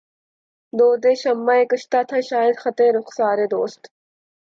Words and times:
دودِ 0.73 1.05
شمعِ 1.21 1.59
کشتہ 1.71 1.99
تھا 2.09 2.19
شاید 2.29 2.55
خطِ 2.61 2.79
رخسارِ 2.97 3.39
دوست 3.53 3.81